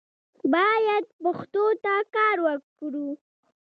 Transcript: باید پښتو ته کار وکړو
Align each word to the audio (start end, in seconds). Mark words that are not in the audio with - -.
باید 0.53 1.03
پښتو 1.21 1.63
ته 1.83 1.93
کار 2.15 2.37
وکړو 2.45 3.09